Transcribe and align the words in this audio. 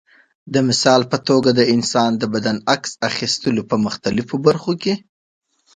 د 0.53 0.55
مثال 0.67 1.01
په 1.11 1.17
توګه 1.27 1.49
د 1.59 1.61
انسان 1.75 2.11
د 2.17 2.23
بدن 2.33 2.57
عکس 2.73 2.91
اخیستلو 3.09 3.61
په 3.69 3.75
مختلفو 3.85 4.35
برخو 4.47 4.71
کې. 4.81 4.93